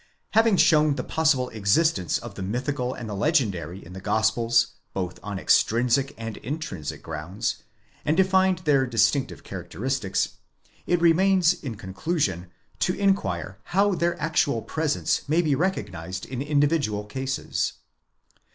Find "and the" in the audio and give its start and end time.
2.95-3.13